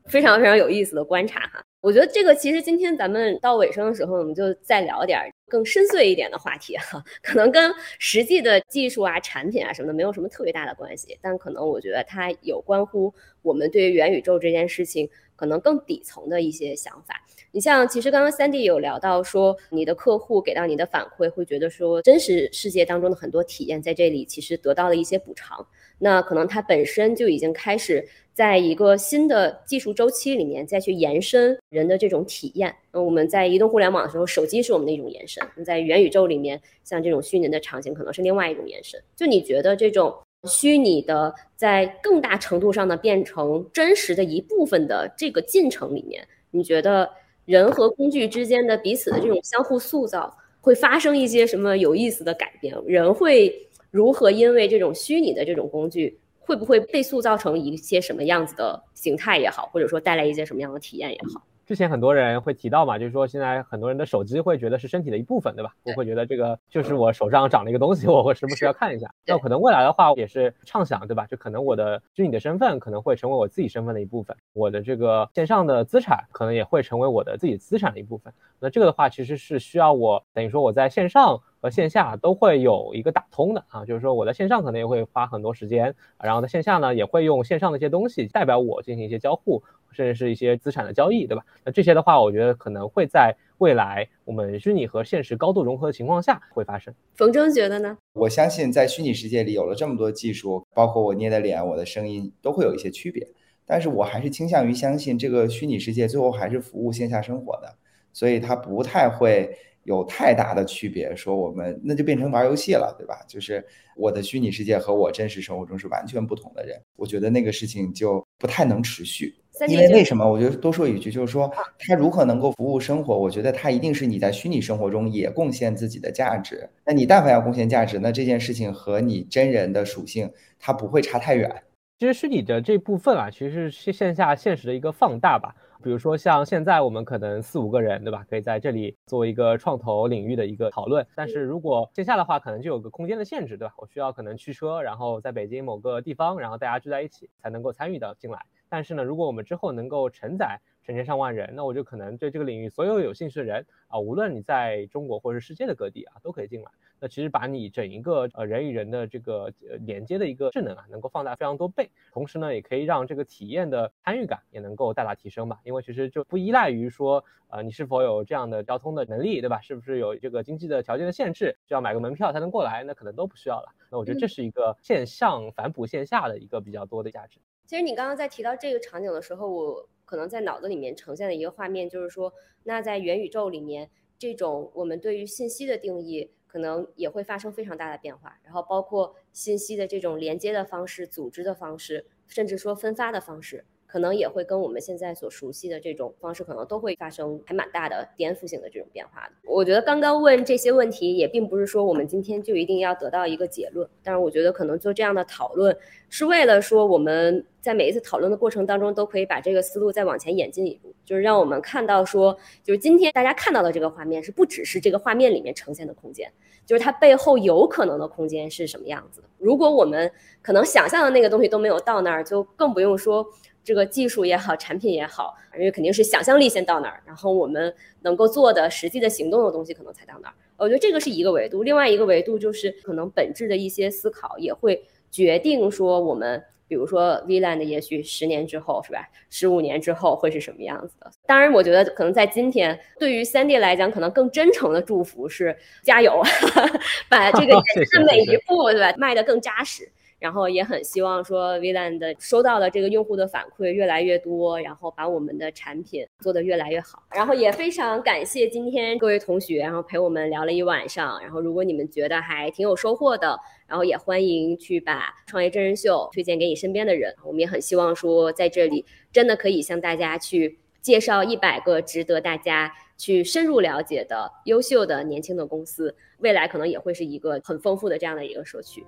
[0.06, 5.18] 非常非常有意思的观察哈，我觉得这个其实今天咱们到尾声的时候，我们就再聊点
[5.48, 17.14] 更深邃一点的话题哈， 可能跟实际的技术啊、产品啊什么的没有什么特别大的关系，但可能我觉得它有关乎我们对于元宇宙这件事情可能更底层的一些想法。
[17.50, 25.66] 你像，其实刚刚三弟有聊到说，你的客户给到你的反馈会觉得说，真实世界当中的很多体验在这里其实得到了一些补偿。
[25.98, 28.06] 那可能它本身就已经开始
[28.40, 32.74] 在一个新的技术周期里面再去延伸人的这种体验。
[32.90, 38.98] 那我们在移动互联网的时候，手机是我们的一种延伸；在元宇宙里面，像这种虚拟的场景可能是另外一种延伸。
[39.14, 40.10] 就你觉得这种
[40.48, 47.10] 虚拟的在更大程度上的变成真实的一部分的这个进程里面，你觉得
[47.44, 52.74] 人和工具之间的彼此的这种相互塑造会发生一些什么有意思的改变？
[52.86, 53.54] 人会？
[53.90, 56.18] 如何因为这种虚拟的这种工具，
[56.50, 61.46] 会不会被塑造成一些什么样子的形态也好，或者说带来一些什么样的体验也好？
[61.70, 65.72] 之前很多人会提到嘛，就是说现在很多人的手机会觉得是身体的一部分，对吧？
[65.84, 69.08] 我会觉得这个就是我手上长了一个东西，我会时不时要看一下。
[69.24, 71.26] 那可能未来的话也是畅想，对吧？
[71.26, 78.34] 就可能我的虚拟的身份可能会成为我自己身份的一部分，我的这个线上的资产可能也会成为我的自己资产的一部分。
[78.58, 81.40] 那这个的话其实是需要我等于说我在线上。
[81.62, 89.62] 和线下都会有一个打通的啊，就是说我在线上可能也会花很多时间，然后在线下呢也会用线上的一些东西代表我进行一些交互，
[89.92, 91.44] 甚至是一些资产的交易，对吧？
[91.64, 96.94] 那这些的话，我觉得可能会在未来我们虚拟和现实高度融合的情况下会发生。
[97.14, 97.96] 冯征觉得呢？
[98.14, 103.26] 我相信在虚拟世界里有了这么多技术，包括我捏的脸、我的声音都会有一些区别，
[103.66, 107.74] 但是我还是倾向于相信这个虚拟世界最后还是服务线下生活的，
[108.12, 109.56] 所以它不太会。
[109.84, 113.24] 有太大的区别，说我们那就变成玩游戏了，对吧？
[113.26, 113.64] 就是
[113.96, 119.34] 我的虚拟世界和我真实生活中是完全不同的人，我觉得那个事情就不太能持续。
[119.68, 120.28] 因为为什么？
[120.28, 123.16] 我觉得多说一句，就是说它如何能够服务生活？
[123.16, 126.68] 我觉得它一定是你在虚拟生活中也贡献自己的价值。
[126.84, 131.50] 那你但凡要贡献价值，那这件事情和你真人的属性它不会差太远。
[131.98, 135.54] 其实虚拟的这部分啊，其实是线下现实的一个放大吧。
[135.82, 138.24] 比如说像现在我们可能四五个人，对吧？
[138.28, 141.06] 可以在这里做一个创投领域的一个讨论。
[141.14, 143.74] 但是如果线下的话，可能就有个空间的限制，对吧？
[143.78, 148.38] 我需要可能驱车，然后在北京某个地方，然后大家聚在一起才能够参与到进来。
[148.70, 156.70] 但是呢，如果我们之后能够承载成千上万人，那我就可能对这个领域所有有兴趣的人啊，无论你在中国或者是世界的各地啊，都可以进来。
[157.02, 165.60] 那其实把你整一个呃人与人的这个呃连接的一个智能啊，能够放大非常多倍，同时呢，也可以让这个体验的参与感也能够大大提升吧。
[165.64, 169.60] 因为其实就不依赖于说呃你是否有这样的交通的能力，对吧？
[169.62, 172.84] 是不是有这个经济的条件的限制，需要买个门票才能过来？
[172.84, 173.74] 那可能都不需要了。
[173.90, 177.40] 那我觉得这是一个线上反哺线下的一个比较多的价值。
[177.70, 182.32] 其实你刚刚在提到这个场景的时候，我可能在脑子里面呈现的一个画面就是说，
[182.64, 186.32] 那在元宇宙里面，这种我们对于信息的定义。
[186.48, 193.64] 可能也会发生非常大的变化，然后包括信息的这种连接的方式、组织的方式，甚至说分发的方式。
[193.90, 199.32] 可能也会跟我们现在所熟悉的这种方式，可能都会发生还蛮大的颠覆性的这种变化的。
[199.44, 203.88] 我觉得刚刚问这些问题，也并不是说我们今天就一定要得到一个结论。
[204.04, 205.76] 但是我觉得可能做这样的讨论，
[206.08, 216.30] 是为了说我们在每一次讨论的过程当中，都可以把这个思路再往前演进一步，就是让我们看到说，就是今天大家看到的这个画面，是不只是这个画面里面呈现的空间，
[216.64, 219.28] 就是它背后有可能的空间是什么样子的。
[219.38, 220.10] 如果我们
[220.42, 223.26] 可能想象的那个东西都没有到那儿，就更不用说。
[223.70, 230.34] 这个技术也好，产品也好，因为肯定是想象力先到哪儿，然后我们能够做的实际的行动的东西可能才到哪儿。
[230.56, 241.08] 我觉得这个是一个维度，另外一个维度就是可能本质的一些思考也会决定说我们，比如说 VLAN 也许十年之后是吧，十五年之后会是什么样子的？
[241.24, 246.20] 当然，我觉得可能在今天，对于三 D 来讲，可能更真诚的祝福是加油，
[247.08, 249.88] 把这个 的每一步对吧迈得更扎实。
[250.20, 257.02] 然后也很希望说，VLAN 收到的这个用户的反馈越来越多，然后把我们的产品做得越来越好。
[257.14, 261.18] 然后也非常感谢今天各位同学，然后陪我们聊了一晚上。
[261.22, 267.14] 然后如果你们觉得还挺有收获的，然后也欢迎去把创业真人秀推荐给你身边的人。
[267.24, 278.84] 我们也很希望说，在这里真的可以向大家去介绍一百个值得大家去深入了解的优秀的年轻的公司，未来可能也会是一个很丰富的这样的一个社区。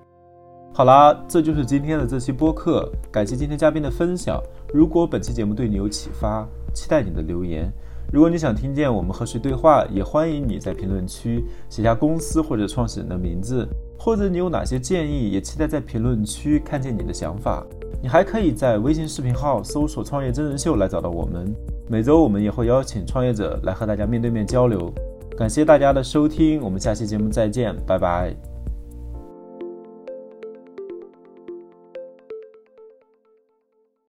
[0.75, 4.43] 好啦，这就是今天的这期播客，感谢今天嘉宾的分享。
[4.73, 7.71] 如果本期节目对你有启发，期待你的留言。
[8.11, 13.69] 如果你想听见我们和谁对话，也欢迎你在评论区写下公司或者创始人的名字，
[13.99, 17.65] 或者你有哪些建议，也期待在评论区看见你的想法。
[18.03, 21.55] 你还可以在微信视频号搜索“创业真人秀”来找到我们。
[21.87, 24.93] 每周我们也会邀请创业者来和大家面对面交流。
[25.37, 28.52] 感谢大家的收听，我们下期节目再见，拜拜。